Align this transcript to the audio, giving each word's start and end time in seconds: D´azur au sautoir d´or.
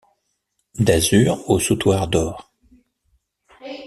D´azur 0.79 1.43
au 1.47 1.59
sautoir 1.59 2.09
d´or. 2.09 2.49